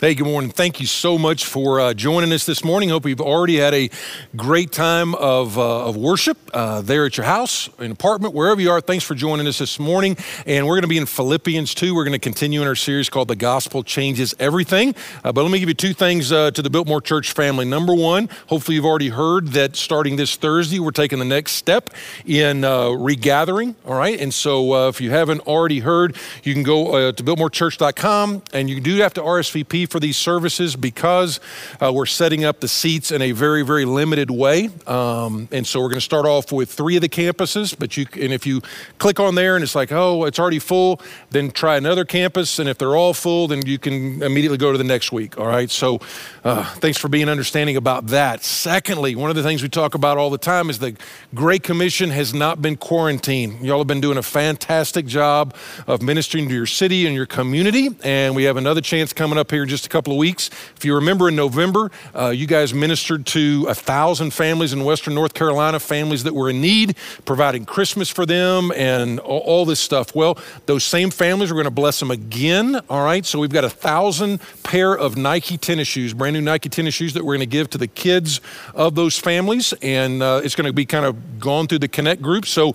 [0.00, 0.50] Hey, good morning.
[0.50, 2.88] Thank you so much for uh, joining us this morning.
[2.88, 3.90] Hope you've already had a
[4.34, 8.70] great time of, uh, of worship uh, there at your house, an apartment, wherever you
[8.70, 8.80] are.
[8.80, 10.16] Thanks for joining us this morning.
[10.46, 11.94] And we're going to be in Philippians 2.
[11.94, 14.94] We're going to continue in our series called The Gospel Changes Everything.
[15.22, 17.66] Uh, but let me give you two things uh, to the Biltmore Church family.
[17.66, 21.90] Number one, hopefully you've already heard that starting this Thursday, we're taking the next step
[22.24, 23.76] in uh, regathering.
[23.84, 24.18] All right.
[24.18, 28.96] And so if you haven't already heard, you can go to biltmorechurch.com and you do
[28.96, 31.40] have to RSVP for these services because
[31.80, 34.70] uh, we're setting up the seats in a very, very limited way.
[34.86, 37.76] Um, and so we're going to start off with three of the campuses.
[37.78, 38.62] But you, and if you
[38.98, 41.00] click on there and it's like, oh, it's already full,
[41.30, 42.58] then try another campus.
[42.58, 45.38] And if they're all full, then you can immediately go to the next week.
[45.38, 45.70] All right.
[45.70, 46.00] So
[46.44, 48.42] uh, thanks for being understanding about that.
[48.44, 50.96] Secondly, one of the things we talk about all the time is the
[51.34, 53.60] Great Commission has not been quarantined.
[53.64, 55.54] Y'all have been doing a fantastic job
[55.86, 57.88] of ministering to your city and your community.
[58.02, 60.50] And we have another chance coming up here in just a couple of weeks.
[60.76, 65.14] If you remember in November, uh, you guys ministered to a thousand families in Western
[65.14, 69.80] North Carolina, families that were in need, providing Christmas for them and all, all this
[69.80, 70.14] stuff.
[70.14, 72.78] Well, those same families, we're going to bless them again.
[72.90, 73.24] All right.
[73.24, 77.14] So we've got a thousand pair of Nike tennis shoes, brand new Nike tennis shoes
[77.14, 78.42] that we're going to give to the kids
[78.74, 79.72] of those families.
[79.80, 82.44] And uh, it's going to be kind of gone through the Connect group.
[82.44, 82.74] So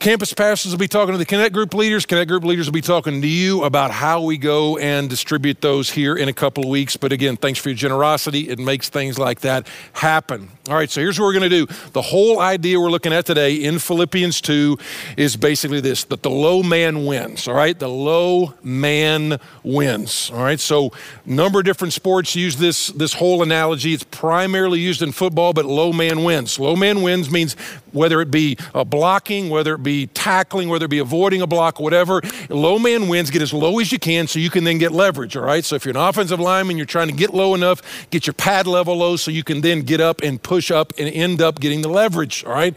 [0.00, 2.06] Campus pastors will be talking to the Connect Group leaders.
[2.06, 5.90] Connect Group leaders will be talking to you about how we go and distribute those
[5.90, 6.96] here in a couple of weeks.
[6.96, 8.48] But again, thanks for your generosity.
[8.48, 10.48] It makes things like that happen.
[10.70, 11.90] All right, so here's what we're going to do.
[11.92, 14.78] The whole idea we're looking at today in Philippians 2
[15.18, 17.46] is basically this that the low man wins.
[17.46, 20.30] All right, the low man wins.
[20.30, 20.92] All right, so
[21.26, 23.92] number of different sports use this, this whole analogy.
[23.92, 26.58] It's primarily used in football, but low man wins.
[26.58, 27.54] Low man wins means
[27.92, 31.46] whether it be uh, blocking, whether it be be tackling, whether it be avoiding a
[31.46, 32.22] block, whatever.
[32.48, 33.30] Low man wins.
[33.30, 35.64] Get as low as you can so you can then get leverage, all right?
[35.64, 38.66] So if you're an offensive lineman, you're trying to get low enough, get your pad
[38.68, 41.82] level low so you can then get up and push up and end up getting
[41.82, 42.76] the leverage, all right?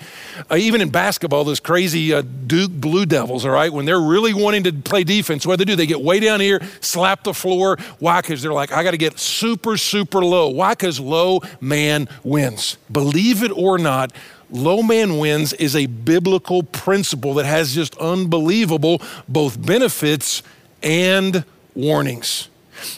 [0.50, 4.34] Uh, even in basketball, those crazy uh, Duke Blue Devils, all right, when they're really
[4.34, 5.76] wanting to play defense, what they do?
[5.76, 7.78] They get way down here, slap the floor.
[8.00, 8.22] Why?
[8.22, 10.50] Because they're like, I got to get super, super low.
[10.50, 10.72] Why?
[10.72, 12.78] Because low man wins.
[12.92, 14.12] Believe it or not,
[14.54, 20.44] low man wins is a biblical principle that has just unbelievable both benefits
[20.82, 21.44] and
[21.74, 22.50] warnings.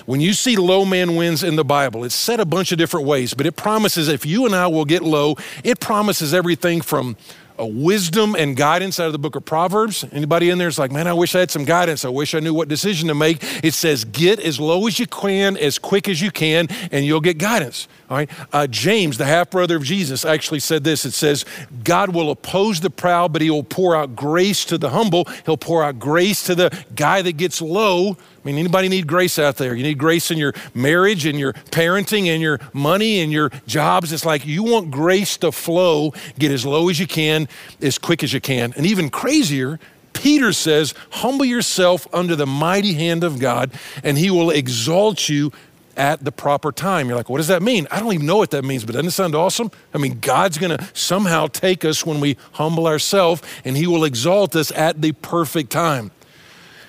[0.05, 3.05] When you see low man wins in the Bible, it's said a bunch of different
[3.05, 7.15] ways, but it promises if you and I will get low, it promises everything from
[7.57, 10.03] a wisdom and guidance out of the book of Proverbs.
[10.11, 12.03] Anybody in there is like, man, I wish I had some guidance.
[12.03, 13.41] I wish I knew what decision to make.
[13.63, 17.21] It says, get as low as you can, as quick as you can, and you'll
[17.21, 17.87] get guidance.
[18.07, 18.29] All right.
[18.53, 21.05] Uh, James, the half brother of Jesus, actually said this.
[21.05, 21.43] It says,
[21.83, 25.25] God will oppose the proud, but he will pour out grace to the humble.
[25.45, 28.11] He'll pour out grace to the guy that gets low.
[28.11, 29.73] I mean, anybody need grace out there?
[29.73, 34.13] You need grace in your marriage and your parenting and your money and your jobs.
[34.13, 37.47] It's like you want grace to flow, get as low as you can,
[37.81, 38.71] as quick as you can.
[38.77, 39.79] And even crazier,
[40.13, 43.71] Peter says, Humble yourself under the mighty hand of God,
[44.03, 45.51] and he will exalt you
[45.97, 47.07] at the proper time.
[47.07, 47.87] You're like, what does that mean?
[47.91, 49.71] I don't even know what that means, but doesn't it sound awesome?
[49.93, 54.03] I mean, God's going to somehow take us when we humble ourselves and He will
[54.03, 56.11] exalt us at the perfect time.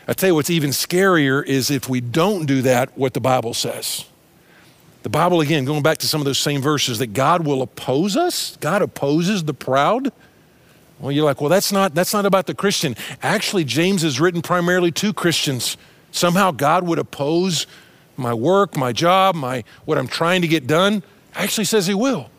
[0.09, 3.55] I tell you what's even scarier is if we don't do that, what the Bible
[3.55, 4.05] says.
[5.03, 8.17] The Bible, again, going back to some of those same verses, that God will oppose
[8.17, 8.57] us.
[8.61, 10.13] God opposes the proud.
[10.99, 12.97] Well, you're like, well, that's not, that's not about the Christian.
[13.23, 15.77] Actually, James is written primarily to Christians.
[16.11, 17.67] Somehow God would oppose
[18.17, 21.03] my work, my job, my what I'm trying to get done,
[21.35, 22.31] actually says he will.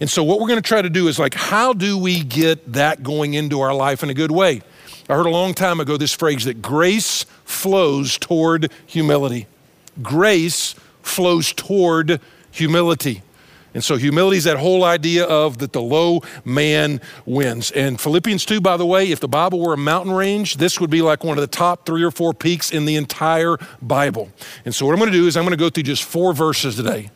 [0.00, 2.72] And so what we're going to try to do is like how do we get
[2.72, 4.62] that going into our life in a good way?
[5.08, 9.46] I heard a long time ago this phrase that grace flows toward humility.
[10.02, 13.22] Grace flows toward humility.
[13.74, 17.70] And so humility is that whole idea of that the low man wins.
[17.70, 20.90] And Philippians 2, by the way, if the Bible were a mountain range, this would
[20.90, 24.30] be like one of the top three or four peaks in the entire Bible.
[24.64, 26.32] And so what I'm going to do is I'm going to go through just four
[26.32, 27.10] verses today.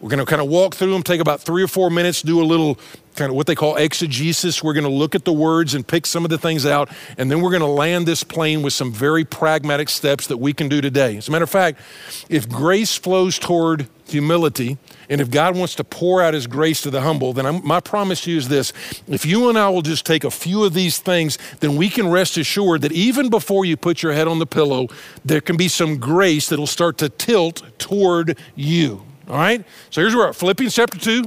[0.00, 2.42] We're going to kind of walk through them, take about three or four minutes, do
[2.42, 2.78] a little
[3.16, 4.62] kind of what they call exegesis.
[4.62, 7.30] We're going to look at the words and pick some of the things out, and
[7.30, 10.68] then we're going to land this plane with some very pragmatic steps that we can
[10.68, 11.16] do today.
[11.16, 11.80] As a matter of fact,
[12.28, 14.78] if grace flows toward humility,
[15.08, 17.80] and if God wants to pour out His grace to the humble, then I'm, my
[17.80, 18.72] promise to you is this
[19.08, 22.08] if you and I will just take a few of these things, then we can
[22.10, 24.88] rest assured that even before you put your head on the pillow,
[25.24, 29.02] there can be some grace that'll start to tilt toward you.
[29.28, 29.64] All right?
[29.90, 31.24] So here's where Philippians chapter 2,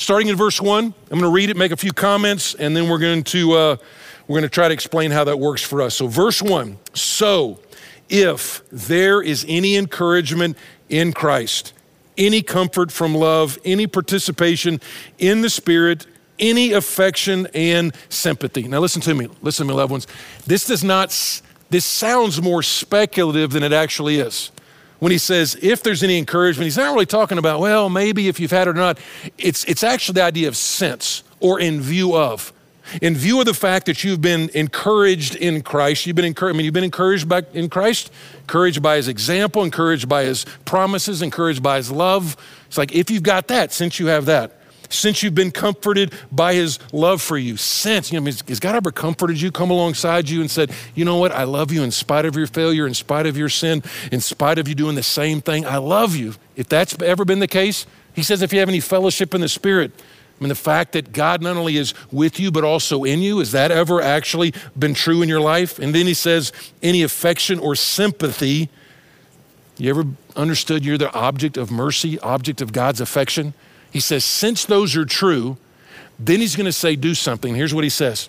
[0.00, 0.84] starting in verse 1.
[0.84, 3.76] I'm going to read it, make a few comments, and then we're going to uh,
[4.26, 5.96] we're going to try to explain how that works for us.
[5.96, 6.78] So verse 1.
[6.94, 7.60] So
[8.08, 10.56] if there is any encouragement
[10.88, 11.74] in Christ,
[12.16, 14.80] any comfort from love, any participation
[15.18, 16.06] in the Spirit,
[16.38, 18.68] any affection and sympathy.
[18.68, 19.28] Now, listen to me.
[19.42, 20.06] Listen to me, loved ones.
[20.46, 21.10] This does not,
[21.68, 24.50] this sounds more speculative than it actually is.
[25.00, 28.38] When he says, if there's any encouragement, he's not really talking about, well, maybe if
[28.38, 28.98] you've had it or not.
[29.38, 32.52] It's, it's actually the idea of sense or in view of
[33.00, 36.58] in view of the fact that you've been encouraged in Christ, you've been encouraged, I
[36.58, 38.10] mean, you've been encouraged by, in Christ,
[38.40, 42.36] encouraged by his example, encouraged by his promises, encouraged by his love.
[42.66, 44.59] It's like if you've got that, since you have that,
[44.90, 48.90] since you've been comforted by his love for you, since, you know, has God ever
[48.90, 52.26] comforted you, come alongside you and said, you know what, I love you in spite
[52.26, 53.82] of your failure, in spite of your sin,
[54.12, 56.34] in spite of you doing the same thing, I love you.
[56.56, 59.48] If that's ever been the case, he says, if you have any fellowship in the
[59.48, 63.20] Spirit, I mean, the fact that God not only is with you, but also in
[63.20, 65.78] you, has that ever actually been true in your life?
[65.78, 66.50] And then he says,
[66.82, 68.70] any affection or sympathy.
[69.76, 70.04] You ever
[70.36, 73.54] understood you're the object of mercy, object of God's affection?
[73.90, 75.56] He says, since those are true,
[76.18, 77.54] then he's going to say, do something.
[77.54, 78.28] Here's what he says.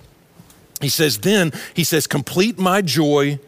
[0.82, 3.40] He says, then, he says, complete my joy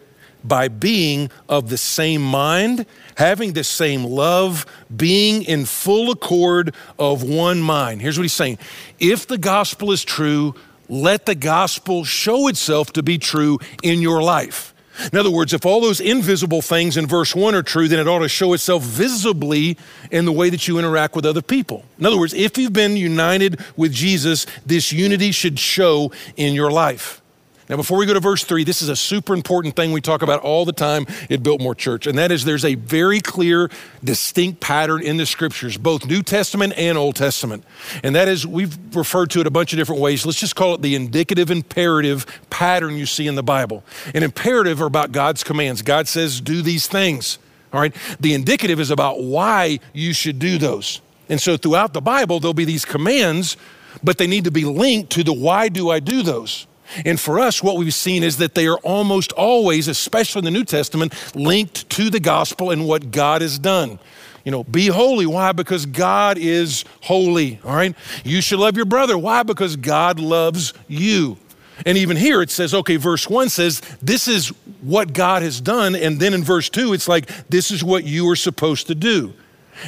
[0.44, 4.66] by being of the same mind, having the same love,
[4.96, 8.02] being in full accord of one mind.
[8.02, 8.60] Here's what he's saying
[9.00, 10.54] if the gospel is true,
[10.90, 14.73] let the gospel show itself to be true in your life.
[15.12, 18.08] In other words, if all those invisible things in verse 1 are true, then it
[18.08, 19.78] ought to show itself visibly
[20.12, 21.84] in the way that you interact with other people.
[21.98, 26.72] In other words, if you've been united with Jesus, this unity should show in your
[26.72, 27.23] life.
[27.70, 30.22] Now, before we go to verse three, this is a super important thing we talk
[30.22, 33.70] about all the time at Biltmore Church, and that is there's a very clear,
[34.04, 37.64] distinct pattern in the scriptures, both New Testament and Old Testament.
[38.04, 40.26] And that is, we've referred to it a bunch of different ways.
[40.26, 43.84] Let's just call it the indicative imperative pattern you see in the Bible.
[44.14, 45.82] An imperative are about God's commands.
[45.82, 47.40] God says, do these things.
[47.72, 47.96] All right.
[48.20, 51.02] The indicative is about why you should do those.
[51.30, 53.58] And so throughout the Bible, there'll be these commands,
[54.04, 56.68] but they need to be linked to the why do I do those.
[57.06, 60.52] And for us, what we've seen is that they are almost always, especially in the
[60.52, 64.00] New Testament, linked to the gospel and what God has done.
[64.44, 65.26] You know, be holy.
[65.26, 65.54] Why?
[65.54, 67.60] Because God is holy.
[67.64, 67.96] All right.
[68.26, 69.18] You should love your brother.
[69.18, 69.44] Why?
[69.44, 71.38] Because God loves you.
[71.86, 74.50] And even here it says, okay, verse one says, this is
[74.82, 75.96] what God has done.
[75.96, 79.34] And then in verse two, it's like, this is what you are supposed to do.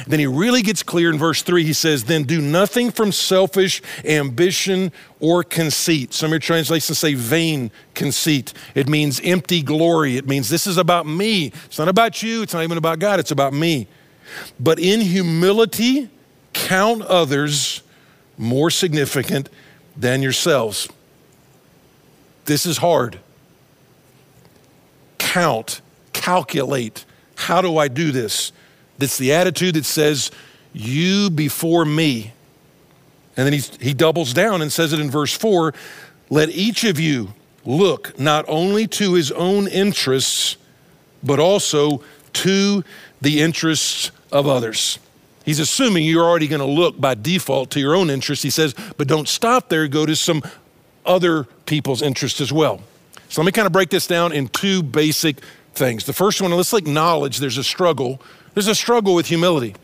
[0.06, 1.64] Then he really gets clear in verse three.
[1.64, 6.12] He says, Then do nothing from selfish ambition or conceit.
[6.12, 8.52] Some of your translations say vain conceit.
[8.74, 10.16] It means empty glory.
[10.16, 11.52] It means this is about me.
[11.66, 12.42] It's not about you.
[12.42, 13.20] It's not even about God.
[13.20, 13.88] It's about me.
[14.58, 16.10] But in humility,
[16.52, 17.82] count others
[18.36, 19.48] more significant
[19.96, 20.88] than yourselves.
[22.44, 23.18] This is hard.
[25.18, 25.80] Count,
[26.12, 27.04] calculate.
[27.36, 28.52] How do I do this?
[28.98, 30.30] That's the attitude that says,
[30.72, 32.32] You before me.
[33.36, 35.74] And then he, he doubles down and says it in verse 4
[36.28, 37.34] let each of you
[37.64, 40.56] look not only to his own interests,
[41.22, 42.02] but also
[42.32, 42.84] to
[43.20, 44.98] the interests of others.
[45.44, 48.42] He's assuming you're already going to look by default to your own interests.
[48.42, 50.42] He says, but don't stop there, go to some
[51.04, 52.80] other people's interests as well.
[53.28, 55.36] So let me kind of break this down in two basic
[55.74, 56.04] things.
[56.04, 58.20] The first one, let's acknowledge there's a struggle
[58.56, 59.74] there's a struggle with humility.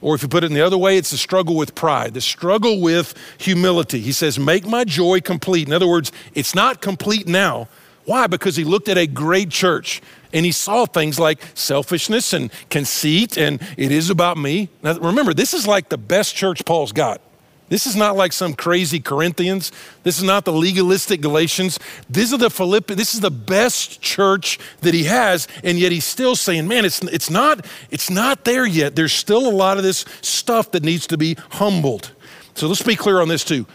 [0.00, 2.22] Or if you put it in the other way, it's a struggle with pride, the
[2.22, 4.00] struggle with humility.
[4.00, 5.68] He says, Make my joy complete.
[5.68, 7.68] In other words, it's not complete now.
[8.06, 8.26] Why?
[8.26, 10.00] Because he looked at a great church
[10.32, 14.70] and he saw things like selfishness and conceit, and it is about me.
[14.82, 17.20] Now, remember, this is like the best church Paul's got.
[17.68, 19.72] This is not like some crazy Corinthians.
[20.02, 21.78] This is not the legalistic Galatians.
[22.10, 26.04] This is the Philippi, this is the best church that he has, and yet he's
[26.04, 28.96] still saying, man, it's, it's, not, it's not there yet.
[28.96, 32.12] There's still a lot of this stuff that needs to be humbled.
[32.54, 33.66] So let's be clear on this too.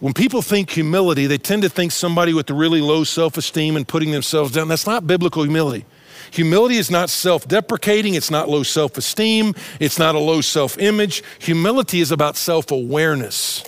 [0.00, 3.74] When people think humility, they tend to think somebody with a really low self esteem
[3.74, 4.68] and putting themselves down.
[4.68, 5.86] That's not biblical humility.
[6.34, 10.76] Humility is not self deprecating, it's not low self esteem, it's not a low self
[10.78, 11.22] image.
[11.38, 13.62] Humility is about self awareness,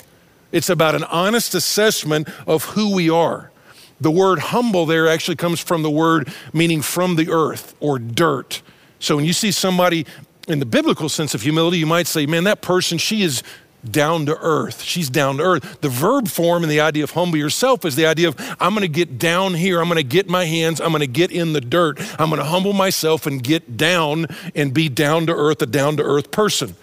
[0.50, 3.52] it's about an honest assessment of who we are.
[4.00, 8.62] The word humble there actually comes from the word meaning from the earth or dirt.
[8.98, 10.04] So when you see somebody
[10.48, 13.44] in the biblical sense of humility, you might say, man, that person, she is
[13.92, 14.82] down to earth.
[14.82, 15.80] She's down to earth.
[15.80, 18.82] The verb form and the idea of humble yourself is the idea of I'm going
[18.82, 19.80] to get down here.
[19.80, 20.80] I'm going to get my hands.
[20.80, 21.98] I'm going to get in the dirt.
[22.20, 25.96] I'm going to humble myself and get down and be down to earth, a down
[25.96, 26.74] to earth person.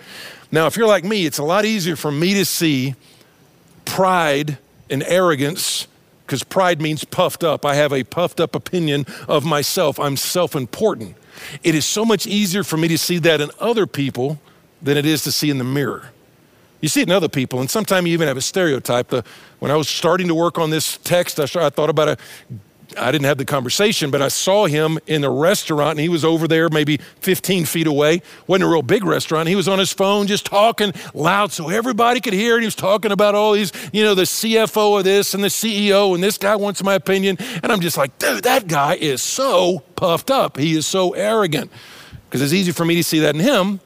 [0.52, 2.96] Now, if you're like me, it's a lot easier for me to see
[3.86, 4.58] pride
[4.90, 5.88] and arrogance
[6.26, 7.66] because pride means puffed up.
[7.66, 10.00] I have a puffed up opinion of myself.
[10.00, 11.16] I'm self important.
[11.64, 14.40] It is so much easier for me to see that in other people
[14.82, 16.10] than it is to see in the mirror.
[16.84, 19.08] You see it in other people, and sometimes you even have a stereotype.
[19.08, 19.24] The,
[19.60, 22.18] when I was starting to work on this text, I, I thought about a
[22.98, 26.26] I didn't have the conversation, but I saw him in the restaurant and he was
[26.26, 28.22] over there maybe 15 feet away.
[28.48, 29.48] Wasn't a real big restaurant.
[29.48, 32.56] He was on his phone just talking loud so everybody could hear.
[32.56, 35.48] And he was talking about all these, you know, the CFO of this and the
[35.48, 37.38] CEO, and this guy wants my opinion.
[37.64, 40.58] And I'm just like, dude, that guy is so puffed up.
[40.58, 41.72] He is so arrogant.
[42.30, 43.80] Because it's easy for me to see that in him.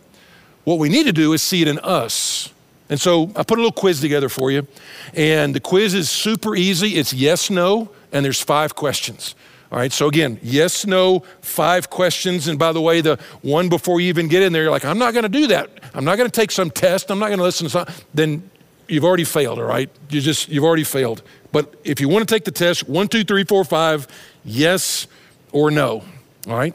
[0.65, 2.51] What we need to do is see it in us.
[2.89, 4.65] And so I put a little quiz together for you.
[5.13, 6.95] And the quiz is super easy.
[6.95, 9.35] It's yes, no and there's five questions.
[9.71, 12.47] All right, so again, yes, no, five questions.
[12.47, 14.97] And by the way, the one before you even get in there, you're like, I'm
[14.97, 15.69] not gonna do that.
[15.93, 17.11] I'm not gonna take some test.
[17.11, 17.87] I'm not gonna listen to some.
[18.13, 18.49] Then
[18.87, 19.89] you've already failed, all right?
[20.09, 21.21] You just, you've already failed.
[21.51, 24.07] But if you wanna take the test, one, two, three, four, five,
[24.45, 25.07] yes
[25.51, 26.03] or no,
[26.47, 26.73] all right?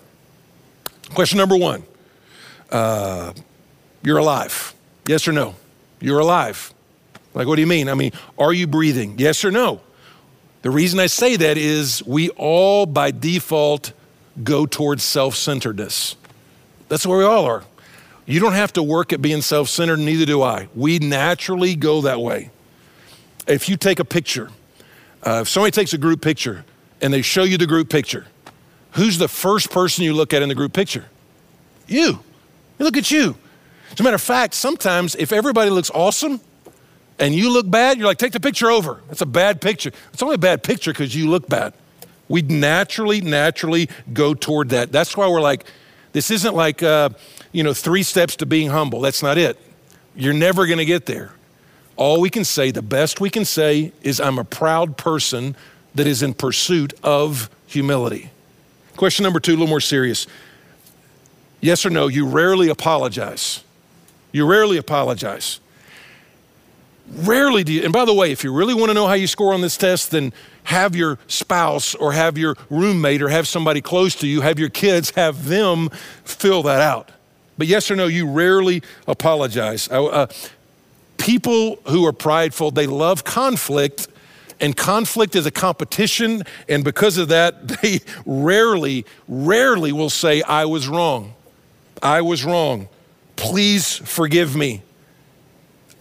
[1.15, 1.85] Question number one
[2.71, 3.33] uh,
[4.03, 4.75] You're alive.
[5.07, 5.55] Yes or no?
[6.03, 6.75] You're alive.
[7.33, 7.89] Like, what do you mean?
[7.89, 9.15] I mean, are you breathing?
[9.19, 9.81] Yes or no?
[10.63, 13.93] The reason I say that is we all by default
[14.43, 16.17] go towards self centeredness.
[16.89, 17.65] That's where we all are.
[18.27, 20.69] You don't have to work at being self centered, neither do I.
[20.75, 22.51] We naturally go that way.
[23.47, 24.51] If you take a picture,
[25.25, 26.65] uh, if somebody takes a group picture
[27.01, 28.27] and they show you the group picture,
[28.93, 31.07] who's the first person you look at in the group picture?
[31.87, 32.21] You.
[32.79, 33.37] You look at you.
[33.93, 36.41] As a matter of fact, sometimes if everybody looks awesome,
[37.19, 39.01] and you look bad, you're like, take the picture over.
[39.07, 39.93] That's a bad picture.
[40.13, 41.73] It's only a bad picture because you look bad.
[42.29, 44.91] We naturally, naturally go toward that.
[44.91, 45.65] That's why we're like,
[46.13, 47.11] this isn't like, uh,
[47.53, 49.01] you know, three steps to being humble.
[49.01, 49.59] That's not it.
[50.17, 51.33] You're never going to get there.
[51.97, 55.55] All we can say, the best we can say, is I'm a proud person
[55.95, 58.31] that is in pursuit of humility.
[58.97, 60.27] Question number two, a little more serious.
[61.61, 63.63] Yes or no, you rarely apologize.
[64.33, 65.61] You rarely apologize.
[67.15, 69.27] Rarely do you, and by the way, if you really want to know how you
[69.27, 70.33] score on this test, then
[70.65, 74.71] have your spouse or have your roommate or have somebody close to you, have your
[74.71, 75.91] kids, have them
[76.25, 77.11] fill that out.
[77.59, 79.89] But yes or no, you rarely apologize.
[79.91, 80.27] Uh,
[81.19, 84.09] people who are prideful, they love conflict,
[84.61, 90.65] and conflict is a competition, and because of that, they rarely, rarely will say, I
[90.65, 91.35] was wrong.
[92.03, 92.89] I was wrong.
[93.43, 94.83] Please forgive me.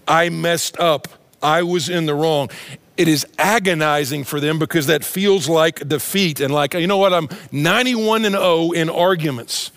[0.07, 1.07] I messed up.
[1.41, 2.51] I was in the wrong.
[2.97, 7.13] It is agonizing for them because that feels like defeat and like, you know what,
[7.13, 9.71] I'm 91 and 0 in arguments.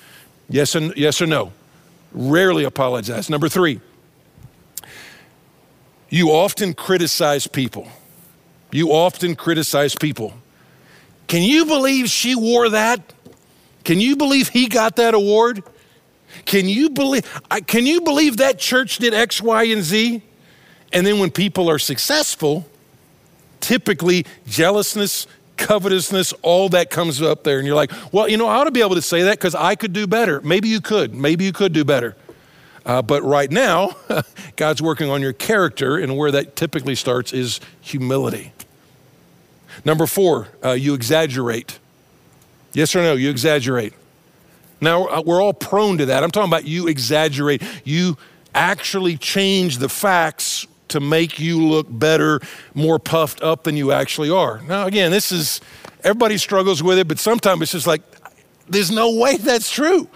[0.50, 1.52] Yes and yes or no.
[2.12, 3.30] Rarely apologize.
[3.30, 3.80] Number 3.
[6.10, 7.88] You often criticize people.
[8.72, 10.34] You often criticize people.
[11.28, 13.14] Can you believe she wore that?
[13.84, 15.62] Can you believe he got that award?
[16.44, 17.24] Can you believe,
[17.66, 20.22] can you believe that church did X, Y, and Z?
[20.92, 22.66] And then when people are successful,
[23.60, 25.26] typically jealousness,
[25.56, 27.58] covetousness, all that comes up there.
[27.58, 29.54] And you're like, well, you know, I ought to be able to say that because
[29.54, 30.40] I could do better.
[30.42, 31.14] Maybe you could.
[31.14, 32.16] Maybe you could do better.
[32.86, 33.96] Uh, but right now,
[34.56, 38.52] God's working on your character, and where that typically starts is humility.
[39.84, 41.78] Number four, uh, you exaggerate.
[42.74, 43.14] Yes or no?
[43.14, 43.94] You exaggerate.
[44.80, 46.22] Now, uh, we're all prone to that.
[46.22, 47.62] I'm talking about you exaggerate.
[47.84, 48.16] You
[48.54, 52.40] actually change the facts to make you look better,
[52.74, 54.60] more puffed up than you actually are.
[54.68, 55.60] Now, again, this is,
[56.02, 58.02] everybody struggles with it, but sometimes it's just like,
[58.68, 60.08] there's no way that's true.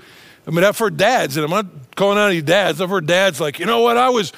[0.46, 3.40] I mean, I've heard dads, and I'm not calling out any dads, I've heard dads
[3.40, 4.32] like, you know what, I was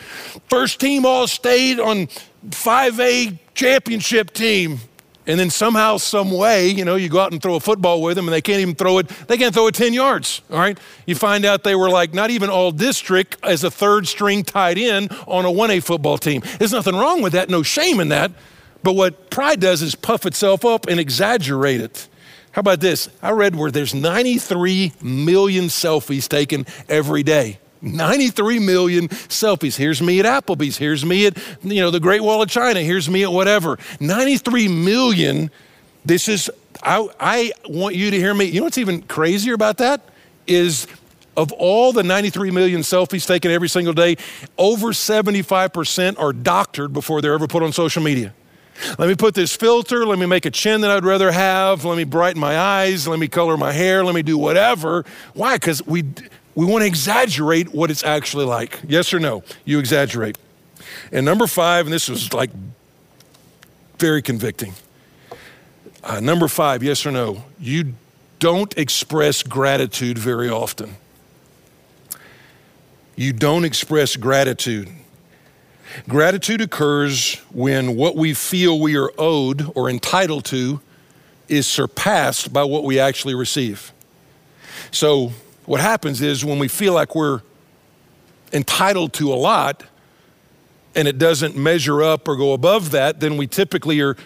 [0.48, 2.08] first team all state on
[2.48, 4.80] 5A championship team.
[5.26, 8.16] And then somehow, some way, you know, you go out and throw a football with
[8.16, 10.78] them and they can't even throw it, they can't throw it 10 yards, all right?
[11.06, 14.78] You find out they were like not even all district as a third string tight
[14.78, 16.42] end on a 1A football team.
[16.58, 18.32] There's nothing wrong with that, no shame in that.
[18.82, 22.08] But what pride does is puff itself up and exaggerate it.
[22.52, 23.08] How about this?
[23.22, 27.58] I read where there's 93 million selfies taken every day.
[27.82, 29.76] 93 million selfies.
[29.76, 30.76] Here's me at Applebee's.
[30.76, 32.80] Here's me at, you know, the Great Wall of China.
[32.80, 33.78] Here's me at whatever.
[34.00, 35.50] 93 million.
[36.04, 36.50] This is,
[36.82, 38.46] I, I want you to hear me.
[38.46, 40.08] You know what's even crazier about that?
[40.46, 40.87] Is
[41.37, 44.16] of all the 93 million selfies taken every single day,
[44.58, 48.34] over 75% are doctored before they're ever put on social media.
[48.99, 50.06] Let me put this filter.
[50.06, 51.84] Let me make a chin that I'd rather have.
[51.84, 53.06] Let me brighten my eyes.
[53.06, 54.04] Let me color my hair.
[54.04, 55.04] Let me do whatever.
[55.34, 55.56] Why?
[55.56, 56.04] Because we,
[56.54, 58.80] we want to exaggerate what it's actually like.
[58.87, 59.42] Yes or no?
[59.64, 60.37] You exaggerate.
[61.12, 62.50] And number five, and this was like
[63.99, 64.75] very convicting.
[66.02, 67.45] Uh, number five, yes or no?
[67.59, 67.95] You
[68.38, 70.97] don't express gratitude very often.
[73.16, 74.88] You don't express gratitude.
[76.09, 80.80] Gratitude occurs when what we feel we are owed or entitled to
[81.49, 83.92] is surpassed by what we actually receive.
[84.90, 85.33] So,
[85.70, 87.42] what happens is when we feel like we're
[88.52, 89.84] entitled to a lot
[90.96, 94.16] and it doesn't measure up or go above that, then we typically are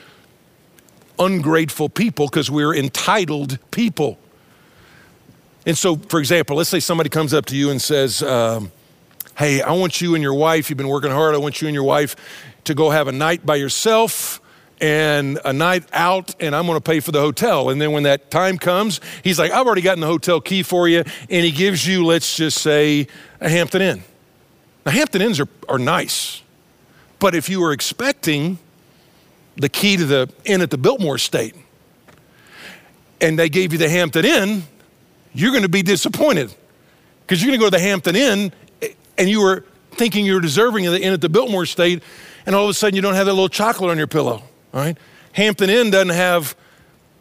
[1.19, 4.19] ungrateful people because we're entitled people.
[5.67, 8.73] And so, for example, let's say somebody comes up to you and says, um,
[9.37, 11.75] Hey, I want you and your wife, you've been working hard, I want you and
[11.75, 12.17] your wife
[12.65, 14.41] to go have a night by yourself
[14.81, 17.71] and a night out, and I'm gonna pay for the hotel.
[17.71, 20.89] And then when that time comes, he's like, I've already gotten the hotel key for
[20.89, 21.05] you.
[21.31, 23.07] And he gives you, let's just say,
[23.41, 24.03] a Hampton Inn.
[24.85, 26.43] Now, Hampton Inns are, are nice,
[27.19, 28.59] but if you were expecting
[29.57, 31.55] the key to the inn at the Biltmore Estate
[33.21, 34.65] and they gave you the Hampton Inn,
[35.33, 36.53] you're going to be disappointed
[37.23, 38.53] because you're going to go to the Hampton Inn
[39.17, 42.03] and you were thinking you were deserving of the inn at the Biltmore Estate,
[42.47, 44.43] and all of a sudden you don't have that little chocolate on your pillow.
[44.75, 44.99] All right,
[45.33, 46.57] Hampton Inn doesn't have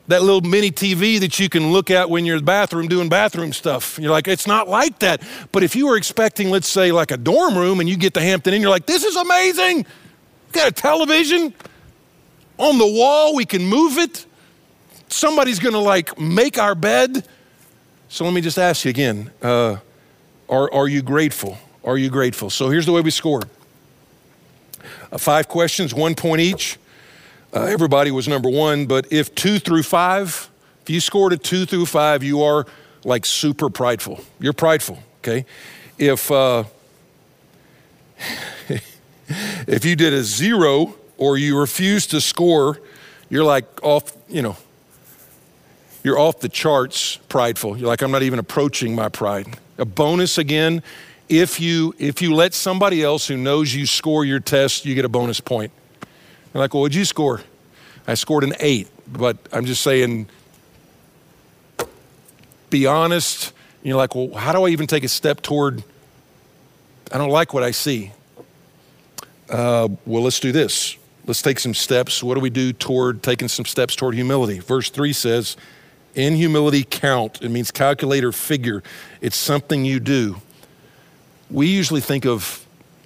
[0.07, 3.09] that little mini TV that you can look at when you're in the bathroom doing
[3.09, 3.99] bathroom stuff.
[3.99, 5.21] You're like, it's not like that.
[5.51, 8.21] But if you were expecting, let's say, like a dorm room and you get the
[8.21, 9.77] Hampton Inn, you're like, this is amazing.
[9.77, 11.53] We got a television
[12.57, 14.25] on the wall, we can move it.
[15.07, 17.27] Somebody's gonna like make our bed.
[18.09, 19.77] So let me just ask you again uh,
[20.49, 21.57] are, are you grateful?
[21.83, 22.49] Are you grateful?
[22.49, 23.45] So here's the way we scored
[25.11, 26.77] uh, five questions, one point each.
[27.53, 30.49] Uh, everybody was number one, but if two through five,
[30.81, 32.65] if you scored a two through five, you are
[33.03, 34.19] like super prideful.
[34.39, 35.45] You're prideful, okay?
[35.99, 36.63] If uh,
[39.27, 42.79] if you did a zero or you refuse to score,
[43.29, 44.57] you're like off, you know,
[46.03, 47.77] you're off the charts prideful.
[47.77, 49.59] You're like, I'm not even approaching my pride.
[49.77, 50.81] A bonus again,
[51.29, 55.05] if you if you let somebody else who knows you score your test, you get
[55.05, 55.71] a bonus point.
[56.53, 57.41] You're like, well, what'd you score?
[58.07, 60.27] I scored an eight, but I'm just saying,
[62.69, 63.53] be honest.
[63.81, 65.83] You're like, well, how do I even take a step toward?
[67.11, 68.11] I don't like what I see.
[69.49, 70.97] Uh, well, let's do this.
[71.25, 72.21] Let's take some steps.
[72.21, 74.59] What do we do toward taking some steps toward humility?
[74.59, 75.55] Verse 3 says,
[76.15, 77.41] In humility, count.
[77.41, 78.83] It means calculate or figure.
[79.21, 80.37] It's something you do.
[81.49, 82.65] We usually think of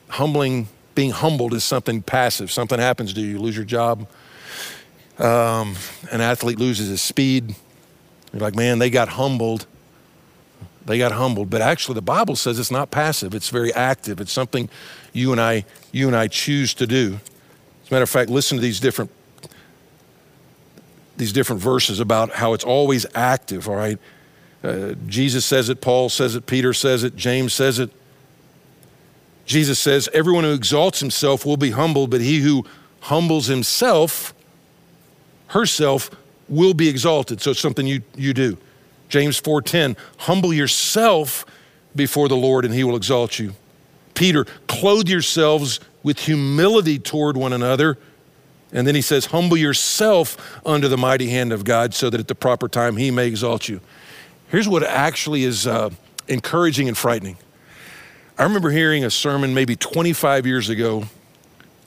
[0.10, 2.52] humbling, being humbled is something passive.
[2.52, 4.08] Something happens to you, you lose your job,
[5.20, 5.76] um,
[6.12, 7.56] an athlete loses his speed.
[8.34, 9.68] You're like, man, they got humbled.
[10.88, 11.52] They got humbled.
[11.52, 14.20] But actually, the Bible says it's not passive, it's very active.
[14.20, 14.70] It's something
[15.14, 17.20] you and I, you and I choose to do.
[17.84, 19.12] As a matter of fact, listen to these different
[21.16, 24.00] these different verses about how it's always active, all right?
[24.64, 27.92] Uh, Jesus says it, Paul says it, Peter says it, James says it.
[29.48, 32.66] Jesus says, Everyone who exalts himself will be humbled, but he who
[33.02, 34.34] humbles himself
[35.48, 36.12] herself
[36.48, 37.42] will be exalted.
[37.42, 38.58] So it's something you, you do.
[39.10, 41.46] James 4:10, humble yourself
[41.96, 43.54] before the Lord and he will exalt you.
[44.14, 47.98] Peter, clothe yourselves with humility toward one another.
[48.74, 52.28] And then he says, humble yourself under the mighty hand of God so that at
[52.28, 53.80] the proper time he may exalt you.
[54.50, 55.90] Here's what actually is uh,
[56.28, 57.38] encouraging and frightening.
[58.38, 61.06] I remember hearing a sermon maybe 25 years ago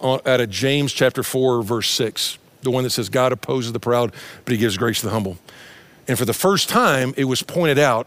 [0.02, 4.12] out of James chapter 4, verse 6 the one that says, God opposes the proud,
[4.44, 5.38] but he gives grace to the humble.
[6.08, 8.06] And for the first time, it was pointed out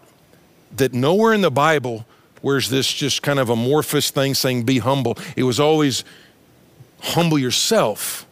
[0.76, 2.06] that nowhere in the Bible
[2.42, 5.18] where's this just kind of amorphous thing saying, be humble.
[5.36, 6.04] It was always
[7.02, 8.26] humble yourself.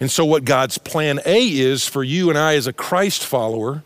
[0.00, 3.82] And so, what God's plan A is for you and I as a Christ follower,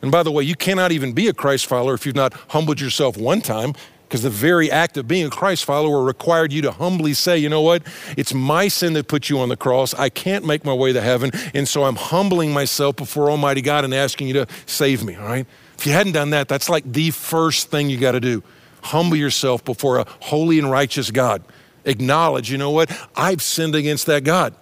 [0.00, 2.80] and by the way, you cannot even be a Christ follower if you've not humbled
[2.80, 3.74] yourself one time
[4.12, 7.48] because the very act of being a Christ follower required you to humbly say, you
[7.48, 7.82] know what?
[8.14, 9.94] It's my sin that put you on the cross.
[9.94, 11.30] I can't make my way to heaven.
[11.54, 15.24] And so I'm humbling myself before Almighty God and asking you to save me, all
[15.24, 15.46] right?
[15.78, 18.42] If you hadn't done that, that's like the first thing you got to do.
[18.82, 21.42] Humble yourself before a holy and righteous God.
[21.86, 22.94] Acknowledge, you know what?
[23.16, 24.54] I've sinned against that God.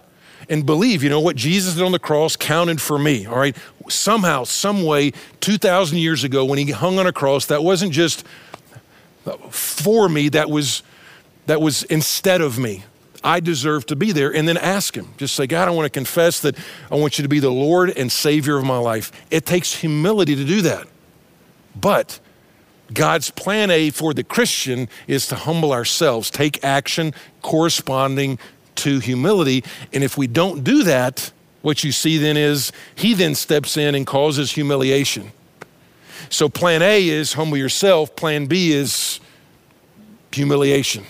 [0.47, 1.35] And believe, you know what?
[1.35, 3.57] Jesus did on the cross counted for me, all right?
[3.89, 5.11] Somehow, some way,
[5.41, 8.23] 2,000 years ago, when he hung on a cross, that wasn't just
[9.49, 10.83] for me that was
[11.45, 12.83] that was instead of me.
[13.23, 15.09] I deserve to be there and then ask him.
[15.17, 16.57] Just say, God, I want to confess that
[16.89, 19.11] I want you to be the Lord and Savior of my life.
[19.29, 20.87] It takes humility to do that.
[21.79, 22.19] But
[22.93, 28.39] God's plan A for the Christian is to humble ourselves, take action corresponding
[28.75, 29.63] to humility.
[29.93, 31.31] And if we don't do that,
[31.61, 35.31] what you see then is he then steps in and causes humiliation.
[36.31, 39.19] So, plan A is humble yourself, plan B is
[40.31, 41.03] humiliation.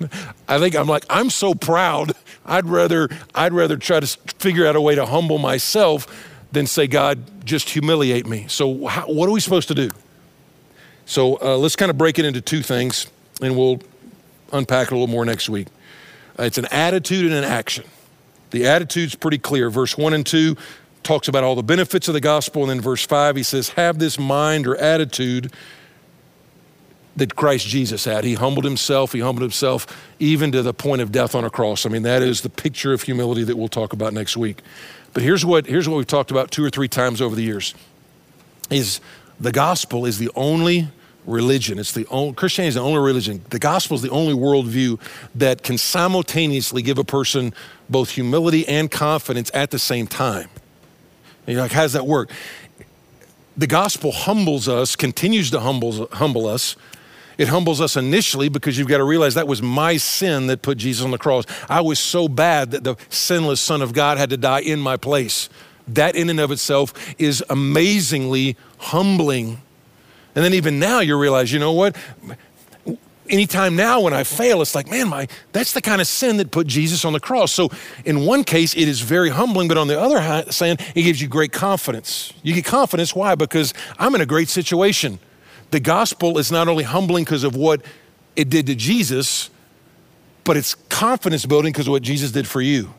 [0.48, 2.12] I think I'm like, I'm so proud.
[2.46, 4.06] I'd rather, I'd rather try to
[4.38, 6.06] figure out a way to humble myself
[6.50, 8.46] than say, God, just humiliate me.
[8.48, 9.90] So, how, what are we supposed to do?
[11.04, 13.06] So, uh, let's kind of break it into two things,
[13.42, 13.82] and we'll
[14.50, 15.68] unpack it a little more next week.
[16.38, 17.84] Uh, it's an attitude and an action.
[18.50, 19.68] The attitude's pretty clear.
[19.68, 20.56] Verse 1 and 2
[21.08, 23.98] talks about all the benefits of the gospel, and then verse 5, he says, Have
[23.98, 25.50] this mind or attitude
[27.16, 28.24] that Christ Jesus had.
[28.24, 29.86] He humbled himself, he humbled himself
[30.18, 31.86] even to the point of death on a cross.
[31.86, 34.60] I mean, that is the picture of humility that we'll talk about next week.
[35.14, 37.74] But here's what, here's what we've talked about two or three times over the years
[38.68, 39.00] is
[39.40, 40.88] the gospel is the only
[41.24, 41.78] religion.
[41.78, 43.42] It's the only, Christianity is the only religion.
[43.48, 45.00] The gospel is the only worldview
[45.36, 47.54] that can simultaneously give a person
[47.88, 50.50] both humility and confidence at the same time.
[51.48, 52.30] And you're like, how does that work?
[53.56, 56.76] The gospel humbles us, continues to humble, humble us,
[57.38, 60.76] it humbles us initially because you've got to realize that was my sin that put
[60.76, 61.46] Jesus on the cross.
[61.66, 64.98] I was so bad that the sinless Son of God had to die in my
[64.98, 65.48] place.
[65.86, 69.62] That, in and of itself, is amazingly humbling.
[70.34, 71.96] And then, even now, you realize, you know what?
[73.28, 76.50] Anytime now when I fail, it's like, man, my that's the kind of sin that
[76.50, 77.52] put Jesus on the cross.
[77.52, 77.70] So
[78.04, 81.28] in one case, it is very humbling, but on the other hand, it gives you
[81.28, 82.32] great confidence.
[82.42, 83.14] You get confidence.
[83.14, 83.34] Why?
[83.34, 85.18] Because I'm in a great situation
[85.70, 87.82] the gospel is not only humbling because of what
[88.36, 89.50] it did to Jesus,
[90.44, 92.94] but it's confidence building because of what Jesus did for you.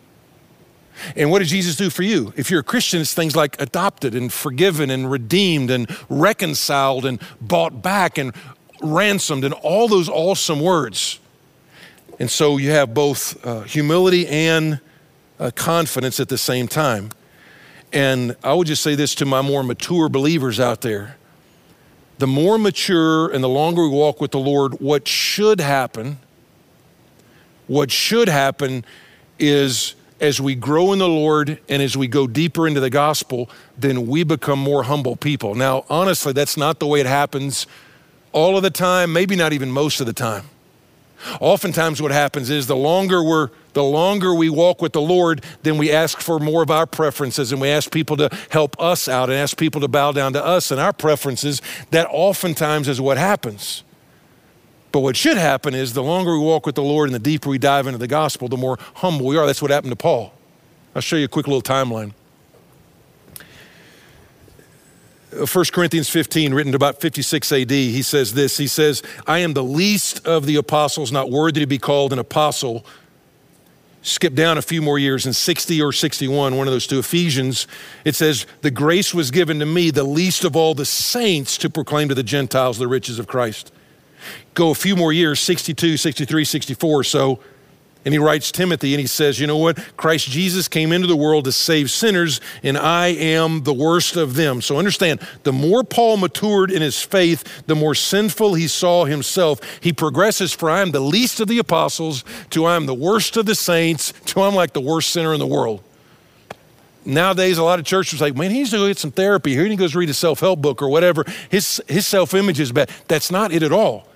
[1.15, 2.33] And what did Jesus do for you?
[2.35, 7.21] If you're a Christian, it's things like adopted and forgiven and redeemed and reconciled and
[7.39, 8.33] bought back and
[8.81, 11.19] ransomed and all those awesome words.
[12.19, 14.79] And so you have both uh, humility and
[15.39, 17.11] uh, confidence at the same time.
[17.93, 21.15] And I would just say this to my more mature believers out there
[22.19, 26.19] the more mature and the longer we walk with the Lord, what should happen,
[27.67, 28.83] what should happen
[29.39, 33.49] is as we grow in the Lord and as we go deeper into the gospel,
[33.77, 35.55] then we become more humble people.
[35.55, 37.65] Now, honestly, that's not the way it happens
[38.31, 40.45] all of the time, maybe not even most of the time.
[41.41, 45.77] Oftentimes what happens is the longer we're the longer we walk with the Lord, then
[45.77, 49.29] we ask for more of our preferences and we ask people to help us out
[49.29, 51.61] and ask people to bow down to us and our preferences.
[51.91, 53.83] That oftentimes is what happens.
[54.91, 57.49] But what should happen is the longer we walk with the Lord and the deeper
[57.49, 59.45] we dive into the gospel, the more humble we are.
[59.45, 60.33] That's what happened to Paul.
[60.95, 62.13] I'll show you a quick little timeline.
[65.31, 69.63] 1 Corinthians 15, written about 56 AD, he says this He says, I am the
[69.63, 72.85] least of the apostles, not worthy to be called an apostle.
[74.01, 77.67] Skip down a few more years in 60 or 61, one of those two, Ephesians,
[78.05, 81.69] it says, The grace was given to me, the least of all the saints, to
[81.69, 83.73] proclaim to the Gentiles the riches of Christ.
[84.53, 87.39] Go a few more years, 62, 63, 64 so
[88.09, 89.77] and he writes Timothy and he says, You know what?
[89.95, 94.33] Christ Jesus came into the world to save sinners, and I am the worst of
[94.33, 94.63] them.
[94.63, 99.59] So understand, the more Paul matured in his faith, the more sinful he saw himself.
[99.79, 103.37] He progresses from I am the least of the apostles to I am the worst
[103.37, 105.83] of the saints to I'm like the worst sinner in the world.
[107.05, 109.53] Nowadays, a lot of churches like, man, he needs to go get some therapy.
[109.53, 111.25] Here he goes read a self help book or whatever.
[111.49, 112.89] His, his self image is bad.
[113.07, 114.08] That's not it at all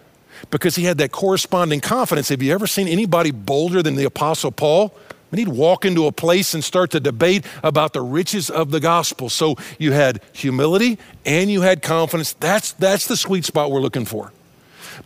[0.49, 2.29] because he had that corresponding confidence.
[2.29, 4.93] Have you ever seen anybody bolder than the Apostle Paul?
[5.31, 8.79] And he'd walk into a place and start to debate about the riches of the
[8.79, 9.29] gospel.
[9.29, 12.33] So you had humility and you had confidence.
[12.33, 14.31] That's, that's the sweet spot we're looking for.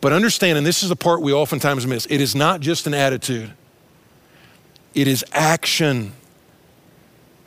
[0.01, 2.93] But understand, and this is the part we oftentimes miss it is not just an
[2.93, 3.53] attitude,
[4.93, 6.11] it is action.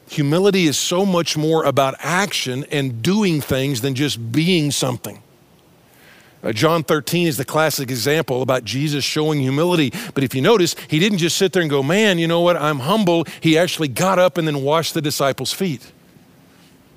[0.08, 5.22] Humility is so much more about action and doing things than just being something.
[6.42, 9.92] Uh, John 13 is the classic example about Jesus showing humility.
[10.14, 12.56] But if you notice, he didn't just sit there and go, Man, you know what?
[12.56, 13.24] I'm humble.
[13.40, 15.92] He actually got up and then washed the disciples' feet.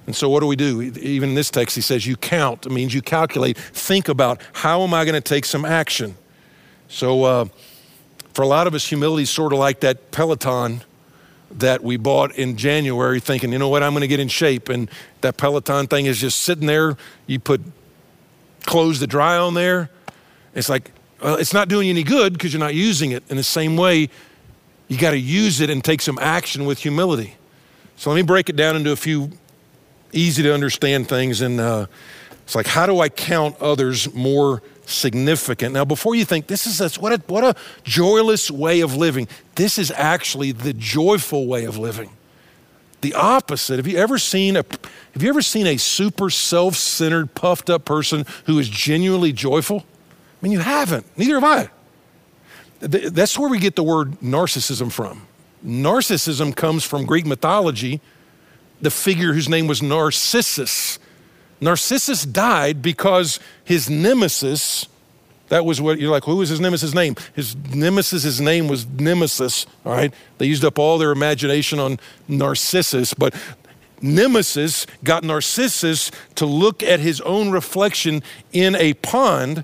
[0.06, 0.82] And so, what do we do?
[0.82, 2.66] Even in this text, he says, You count.
[2.66, 3.58] It means you calculate.
[3.58, 6.16] Think about how am I going to take some action?
[6.88, 7.46] So, uh,
[8.34, 10.82] for a lot of us, humility is sort of like that Peloton
[11.52, 14.70] that we bought in January, thinking, you know what, I'm going to get in shape.
[14.70, 14.90] And
[15.22, 16.98] that Peloton thing is just sitting there.
[17.28, 17.62] You put
[18.66, 19.90] clothes the dry on there.
[20.56, 23.24] It's like, well, it's not doing you any good because you're not using it.
[23.30, 24.10] In the same way,
[24.88, 27.36] you got to use it and take some action with humility.
[27.96, 29.32] So let me break it down into a few
[30.12, 31.42] easy to understand things.
[31.42, 31.88] And uh,
[32.44, 35.74] it's like, how do I count others more significant?
[35.74, 39.28] Now, before you think this is a, what a, what a joyless way of living,
[39.56, 42.10] this is actually the joyful way of living.
[43.04, 43.76] The opposite.
[43.78, 44.66] Have you ever seen a
[45.14, 49.82] have you ever seen a super self-centered, puffed up person who is genuinely joyful?
[49.82, 51.06] I mean, you haven't.
[51.16, 51.70] Neither have I.
[52.80, 55.28] That's where we get the word narcissism from.
[55.64, 58.02] Narcissism comes from Greek mythology,
[58.82, 60.98] the figure whose name was Narcissus.
[61.62, 64.88] Narcissus died because his nemesis,
[65.54, 67.16] that was what you're like, who was his nemesis' name?
[67.36, 70.12] His nemesis, his name was Nemesis, all right?
[70.40, 73.36] They used up all their imagination on Narcissus, but
[74.02, 79.64] Nemesis got Narcissus to look at his own reflection in a pond.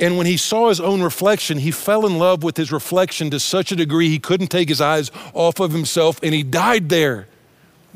[0.00, 3.38] And when he saw his own reflection, he fell in love with his reflection to
[3.38, 7.28] such a degree he couldn't take his eyes off of himself and he died there.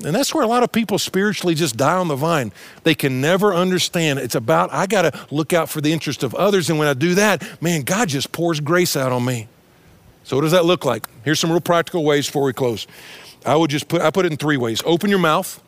[0.04, 2.52] And that's where a lot of people spiritually just die on the vine.
[2.84, 4.18] They can never understand.
[4.18, 6.70] It's about, I got to look out for the interest of others.
[6.70, 9.48] And when I do that, man, God just pours grace out on me.
[10.24, 11.06] So, what does that look like?
[11.24, 12.86] Here's some real practical ways before we close.
[13.44, 14.82] I would just put, I put it in three ways.
[14.84, 15.62] Open your mouth.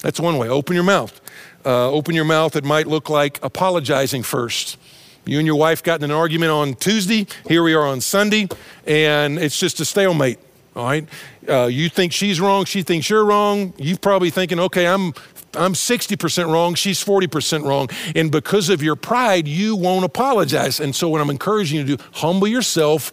[0.00, 0.48] That's one way.
[0.48, 1.20] Open your mouth.
[1.64, 2.54] Uh, open your mouth.
[2.54, 4.76] It might look like apologizing first.
[5.24, 7.26] You and your wife got in an argument on Tuesday.
[7.48, 8.48] Here we are on Sunday,
[8.86, 10.38] and it's just a stalemate.
[10.76, 11.08] All right.
[11.48, 12.64] Uh, you think she's wrong.
[12.64, 13.74] She thinks you're wrong.
[13.78, 15.12] You're probably thinking, okay, I'm
[15.54, 17.88] I'm 60% wrong, she's 40% wrong.
[18.14, 20.78] And because of your pride, you won't apologize.
[20.80, 23.10] And so, what I'm encouraging you to do, humble yourself,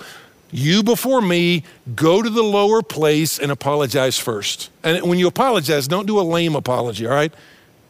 [0.51, 1.63] you before me,
[1.95, 4.69] go to the lower place and apologize first.
[4.83, 7.33] And when you apologize, don't do a lame apology, all right?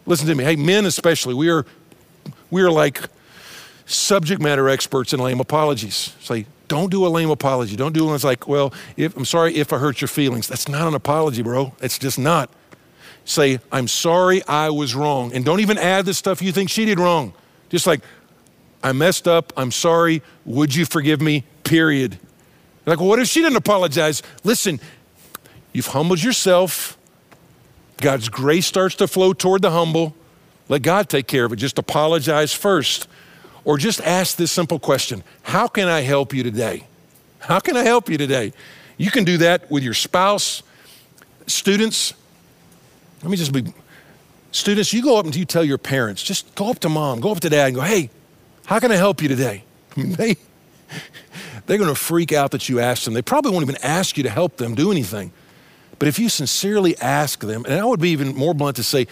[0.05, 0.43] Listen to me.
[0.43, 1.65] Hey, men especially, we are,
[2.51, 3.01] we are like
[3.85, 6.13] subject matter experts in lame apologies.
[6.21, 7.75] Say, don't do a lame apology.
[7.75, 10.47] Don't do one that's like, well, if, I'm sorry if I hurt your feelings.
[10.47, 11.73] That's not an apology, bro.
[11.81, 12.49] It's just not.
[13.23, 15.33] Say, I'm sorry I was wrong.
[15.33, 17.33] And don't even add the stuff you think she did wrong.
[17.69, 18.01] Just like,
[18.83, 19.51] I messed up.
[19.57, 20.21] I'm sorry.
[20.45, 21.43] Would you forgive me?
[21.63, 22.19] Period.
[22.85, 24.21] Like, well, what if she didn't apologize?
[24.43, 24.79] Listen,
[25.73, 26.97] you've humbled yourself.
[27.97, 30.15] God's grace starts to flow toward the humble.
[30.69, 31.57] Let God take care of it.
[31.57, 33.07] Just apologize first.
[33.65, 36.87] Or just ask this simple question How can I help you today?
[37.39, 38.53] How can I help you today?
[38.97, 40.63] You can do that with your spouse,
[41.47, 42.13] students.
[43.21, 43.73] Let me just be
[44.51, 47.31] students, you go up and you tell your parents, just go up to mom, go
[47.31, 48.09] up to dad and go, hey,
[48.65, 49.63] how can I help you today?
[49.97, 50.37] they,
[51.65, 53.13] they're going to freak out that you asked them.
[53.13, 55.31] They probably won't even ask you to help them do anything.
[55.99, 59.07] But if you sincerely ask them, and I would be even more blunt to say,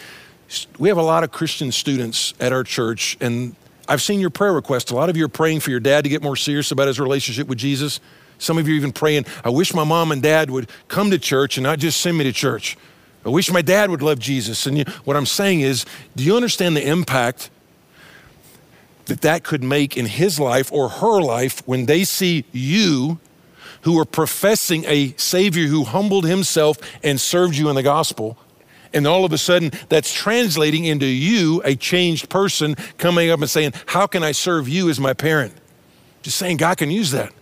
[0.77, 3.55] we have a lot of Christian students at our church, and
[3.87, 4.91] I've seen your prayer requests.
[4.91, 6.99] A lot of you are praying for your dad to get more serious about his
[6.99, 7.99] relationship with Jesus.
[8.37, 11.19] Some of you are even praying, I wish my mom and dad would come to
[11.19, 12.77] church and not just send me to church.
[13.25, 14.65] I wish my dad would love Jesus.
[14.65, 17.49] And you, what I'm saying is, do you understand the impact
[19.05, 23.19] that that could make in his life or her life when they see you
[23.81, 28.37] who are professing a Savior who humbled himself and served you in the gospel?
[28.93, 33.49] And all of a sudden, that's translating into you, a changed person, coming up and
[33.49, 35.53] saying, How can I serve you as my parent?
[36.21, 37.33] Just saying, God can use that.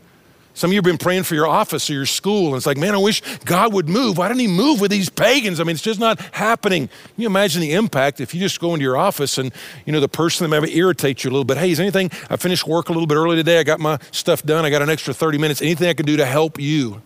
[0.53, 2.77] Some of you have been praying for your office or your school, and it's like,
[2.77, 4.17] man, I wish God would move.
[4.17, 5.59] Why didn't He move with these pagans?
[5.59, 6.87] I mean, it's just not happening.
[6.87, 9.53] Can you imagine the impact if you just go into your office and,
[9.85, 11.57] you know, the person that maybe irritates you a little bit.
[11.57, 13.59] Hey, is anything, I finished work a little bit early today.
[13.59, 14.65] I got my stuff done.
[14.65, 15.61] I got an extra 30 minutes.
[15.61, 17.01] Anything I can do to help you?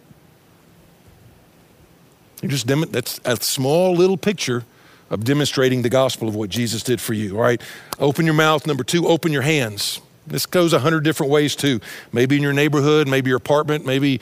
[2.41, 4.63] You just dem- that's a small little picture
[5.09, 7.35] of demonstrating the gospel of what Jesus did for you.
[7.35, 7.61] All right,
[7.99, 8.65] open your mouth.
[8.65, 10.01] Number two, open your hands.
[10.27, 11.79] This goes a hundred different ways too.
[12.11, 14.19] Maybe in your neighborhood, maybe your apartment, maybe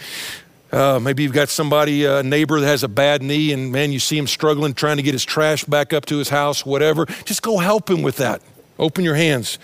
[0.74, 4.00] uh, maybe you've got somebody, a neighbor that has a bad knee, and man, you
[4.00, 7.06] see him struggling, trying to get his trash back up to his house, whatever.
[7.26, 8.42] Just go help him with that.
[8.80, 9.60] Open your hands.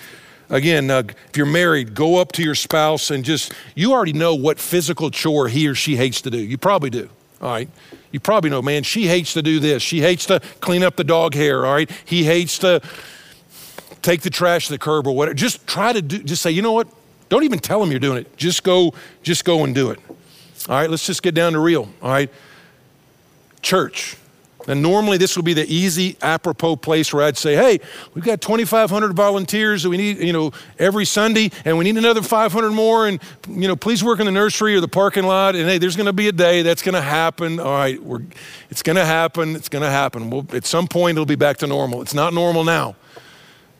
[0.51, 4.35] Again, uh, if you're married, go up to your spouse and just, you already know
[4.35, 6.37] what physical chore he or she hates to do.
[6.37, 7.09] You probably do.
[7.41, 7.69] All right.
[8.11, 9.81] You probably know, man, she hates to do this.
[9.81, 11.65] She hates to clean up the dog hair.
[11.65, 11.89] All right.
[12.05, 12.81] He hates to
[14.01, 15.35] take the trash to the curb or whatever.
[15.35, 16.87] Just try to do, just say, you know what?
[17.29, 18.37] Don't even tell him you're doing it.
[18.37, 19.99] Just go, just go and do it.
[20.67, 21.89] All right, let's just get down to real.
[22.01, 22.31] All right.
[23.61, 24.17] Church.
[24.67, 27.79] And normally this would be the easy, apropos place where I'd say, hey,
[28.13, 32.21] we've got 2,500 volunteers that we need, you know, every Sunday, and we need another
[32.21, 33.07] 500 more.
[33.07, 35.55] And, you know, please work in the nursery or the parking lot.
[35.55, 37.59] And hey, there's going to be a day that's going to happen.
[37.59, 38.21] All right, we're,
[38.69, 39.55] it's going to happen.
[39.55, 40.29] It's going to happen.
[40.29, 42.01] Well, at some point, it'll be back to normal.
[42.01, 42.95] It's not normal now.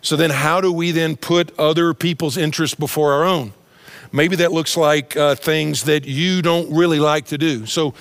[0.02, 3.54] So then, how do we then put other people's interests before our own?
[4.12, 7.65] Maybe that looks like uh, things that you don't really like to do.
[7.65, 7.94] So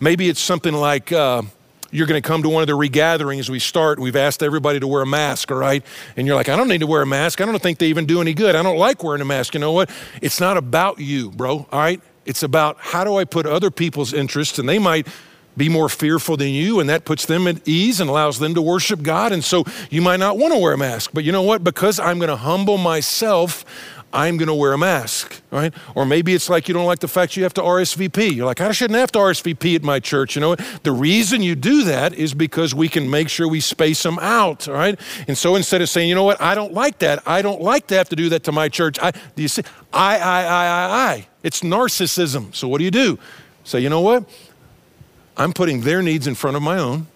[0.00, 1.42] maybe it's something like uh,
[1.90, 3.50] you're going to come to one of the regatherings.
[3.50, 5.84] We start, we've asked everybody to wear a mask, all right?
[6.16, 7.40] And you're like, I don't need to wear a mask.
[7.40, 8.54] I don't think they even do any good.
[8.54, 9.54] I don't like wearing a mask.
[9.54, 9.90] You know what?
[10.22, 12.00] It's not about you, bro, all right?
[12.26, 15.08] It's about how do I put other people's interests, and they might
[15.56, 18.62] be more fearful than you, and that puts them at ease and allows them to
[18.62, 19.32] worship God.
[19.32, 21.64] And so you might not want to wear a mask, but you know what?
[21.64, 23.64] Because I'm going to humble myself,
[24.12, 25.72] I'm going to wear a mask, right?
[25.94, 28.34] Or maybe it's like you don't like the fact you have to RSVP.
[28.34, 30.34] You're like, I shouldn't have to RSVP at my church.
[30.34, 34.02] You know, the reason you do that is because we can make sure we space
[34.02, 34.98] them out, all right?
[35.28, 37.86] And so instead of saying, you know what, I don't like that, I don't like
[37.88, 38.98] to have to do that to my church.
[39.00, 39.62] I, do you see?
[39.92, 41.26] I, I, I, I, I.
[41.44, 42.52] It's narcissism.
[42.52, 43.16] So what do you do?
[43.62, 44.28] Say, you know what?
[45.36, 47.06] I'm putting their needs in front of my own.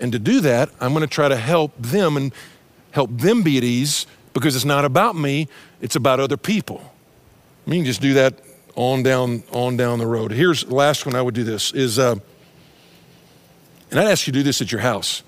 [0.00, 2.32] And to do that, I'm going to try to help them and
[2.90, 4.06] help them be at ease
[4.38, 5.48] because it's not about me,
[5.80, 6.92] it's about other people.
[7.66, 8.34] You can just do that
[8.74, 10.32] on down on down the road.
[10.32, 12.16] Here's the last one I would do this is, uh,
[13.90, 15.22] and I'd ask you to do this at your house.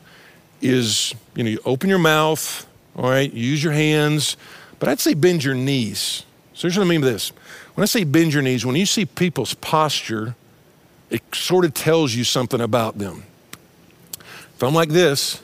[0.63, 4.37] Is you know you open your mouth, all right, use your hands,
[4.79, 6.25] but I'd say bend your knees.
[6.55, 7.33] So here's what I mean by this.
[7.75, 10.35] When I say bend your knees, when you see people's posture,
[11.09, 13.25] it sort of tells you something about them.
[14.55, 15.43] If I'm like this,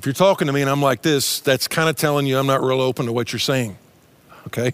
[0.00, 2.46] if you're talking to me and I'm like this, that's kind of telling you I'm
[2.46, 3.76] not real open to what you're saying.
[4.46, 4.72] Okay?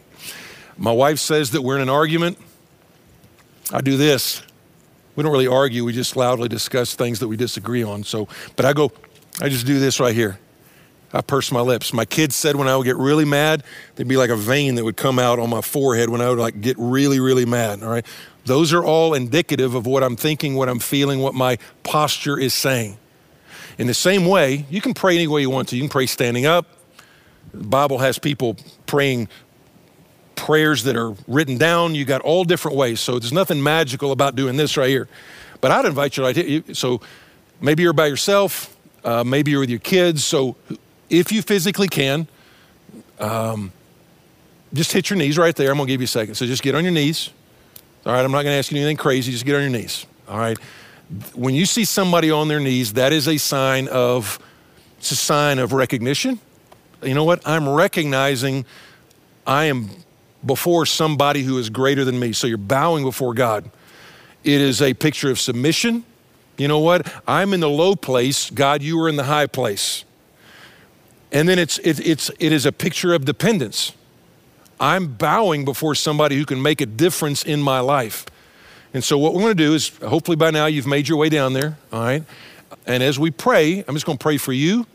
[0.78, 2.38] My wife says that we're in an argument.
[3.72, 4.40] I do this.
[5.16, 8.04] We don't really argue, we just loudly discuss things that we disagree on.
[8.04, 8.92] So, but I go,
[9.40, 10.38] I just do this right here.
[11.12, 11.92] I purse my lips.
[11.92, 13.64] My kids said when I would get really mad,
[13.96, 16.38] there'd be like a vein that would come out on my forehead when I would
[16.38, 17.82] like get really, really mad.
[17.82, 18.06] All right.
[18.44, 22.54] Those are all indicative of what I'm thinking, what I'm feeling, what my posture is
[22.54, 22.98] saying.
[23.78, 25.76] In the same way, you can pray any way you want to.
[25.76, 26.66] You can pray standing up.
[27.52, 29.28] The Bible has people praying
[30.34, 31.94] prayers that are written down.
[31.94, 33.00] You got all different ways.
[33.00, 35.08] So there's nothing magical about doing this right here.
[35.60, 37.00] But I'd invite you to, so
[37.60, 40.24] maybe you're by yourself, uh, maybe you're with your kids.
[40.24, 40.56] So
[41.10, 42.28] if you physically can,
[43.18, 43.72] um,
[44.72, 45.70] just hit your knees right there.
[45.70, 46.34] I'm going to give you a second.
[46.34, 47.30] So just get on your knees.
[48.04, 49.32] All right, I'm not going to ask you anything crazy.
[49.32, 50.06] Just get on your knees.
[50.28, 50.58] All right
[51.34, 54.38] when you see somebody on their knees, that is a sign of,
[54.98, 56.40] it's a sign of recognition.
[57.02, 57.46] You know what?
[57.46, 58.64] I'm recognizing
[59.46, 59.90] I am
[60.44, 62.32] before somebody who is greater than me.
[62.32, 63.70] So you're bowing before God.
[64.42, 66.04] It is a picture of submission.
[66.56, 67.12] You know what?
[67.26, 68.50] I'm in the low place.
[68.50, 70.04] God, you are in the high place.
[71.32, 73.92] And then it's, it, it's, it is a picture of dependence.
[74.78, 78.26] I'm bowing before somebody who can make a difference in my life.
[78.96, 81.28] And so, what we're going to do is hopefully by now you've made your way
[81.28, 82.24] down there, all right?
[82.86, 84.86] And as we pray, I'm just going to pray for you.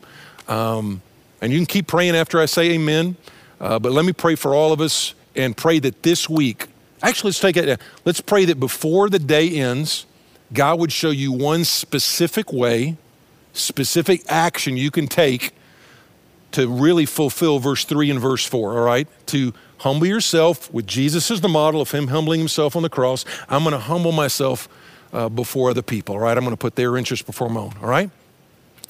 [0.48, 1.02] Um,
[1.40, 3.14] and you can keep praying after I say amen.
[3.60, 6.66] Uh, but let me pray for all of us and pray that this week,
[7.00, 10.04] actually, let's take it, let's pray that before the day ends,
[10.52, 12.96] God would show you one specific way,
[13.52, 15.54] specific action you can take
[16.50, 19.06] to really fulfill verse 3 and verse 4, all right?
[19.26, 23.24] To humble yourself with Jesus as the model of Him humbling Himself on the cross.
[23.48, 24.68] I'm going to humble myself
[25.12, 26.36] uh, before other people, all right?
[26.36, 28.10] I'm going to put their interest before my own, all right?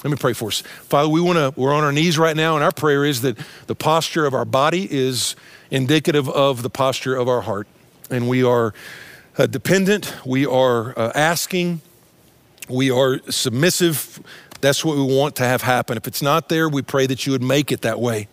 [0.05, 0.61] Let me pray for us.
[0.61, 3.38] Father, we want to, we're on our knees right now, and our prayer is that
[3.66, 5.37] the posture of our body is
[5.70, 7.66] indicative of the posture of our heart.
[8.11, 8.74] And we are
[9.38, 11.81] uh, dependent, we are uh, asking,
[12.68, 14.20] we are submissive
[14.62, 15.96] that's what we want to have happen.
[15.96, 18.28] If it's not there, we pray that you would make it that way.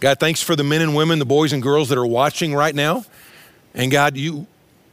[0.00, 2.74] God, thanks for the men and women, the boys and girls that are watching right
[2.74, 3.04] now.
[3.74, 4.46] And God, you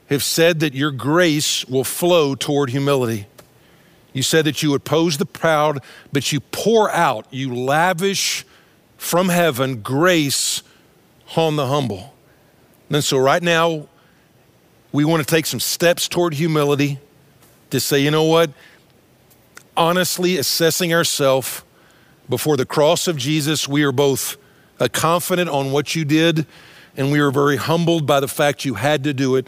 [0.09, 3.25] have said that your grace will flow toward humility.
[4.13, 5.79] You said that you oppose the proud,
[6.11, 8.45] but you pour out, you lavish
[8.97, 10.61] from heaven grace
[11.35, 12.13] on the humble.
[12.89, 13.87] And so, right now,
[14.91, 16.99] we want to take some steps toward humility
[17.69, 18.51] to say, you know what?
[19.77, 21.63] honestly assessing ourselves
[22.27, 24.35] before the cross of Jesus, we are both
[24.79, 26.45] uh, confident on what you did,
[26.95, 29.47] and we were very humbled by the fact you had to do it.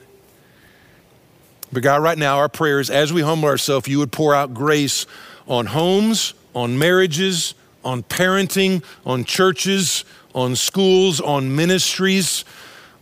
[1.72, 4.54] But God, right now, our prayer is as we humble ourselves, you would pour out
[4.54, 5.06] grace
[5.48, 12.44] on homes, on marriages, on parenting, on churches, on schools, on ministries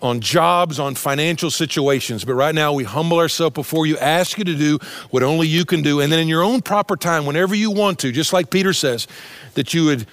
[0.02, 2.24] on jobs, on financial situations.
[2.24, 5.66] But right now, we humble ourselves before you, ask you to do what only you
[5.66, 6.02] can do.
[6.02, 9.08] And then, in your own proper time, whenever you want to, just like Peter says,
[9.56, 10.08] that you would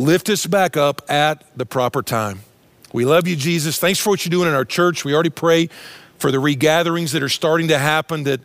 [0.00, 2.40] lift us back up at the proper time.
[2.92, 3.78] We love you, Jesus.
[3.78, 5.04] Thanks for what you're doing in our church.
[5.04, 5.68] We already pray
[6.18, 8.40] for the regatherings that are starting to happen, that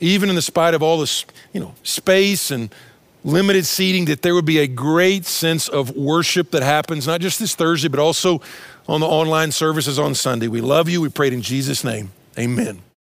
[0.00, 2.74] even in the spite of all this, you know, space and
[3.24, 7.38] limited seating, that there would be a great sense of worship that happens, not just
[7.38, 8.42] this Thursday, but also
[8.88, 10.48] on the online services on Sunday.
[10.48, 11.00] We love you.
[11.00, 12.12] We pray in Jesus' name.
[12.38, 12.82] Amen.